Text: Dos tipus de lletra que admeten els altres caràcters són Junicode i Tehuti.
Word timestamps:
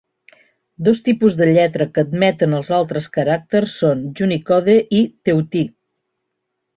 Dos 0.85 0.99
tipus 1.09 1.35
de 1.41 1.47
lletra 1.57 1.87
que 1.97 2.03
admeten 2.07 2.57
els 2.59 2.71
altres 2.77 3.09
caràcters 3.17 3.75
són 3.83 4.01
Junicode 4.21 4.79
i 5.01 5.03
Tehuti. 5.29 5.63